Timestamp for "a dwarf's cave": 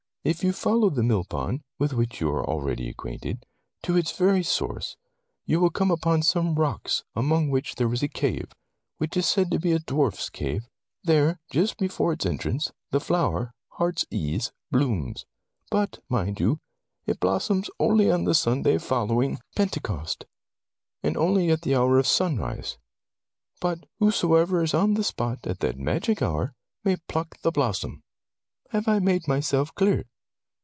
9.71-10.61